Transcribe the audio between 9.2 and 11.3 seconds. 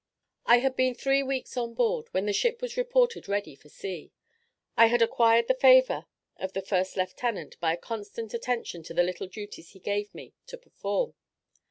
duties he gave me to perform.